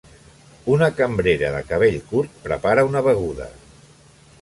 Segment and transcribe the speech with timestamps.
[0.75, 3.55] Una cambrera de cabell curt prepara una beguda.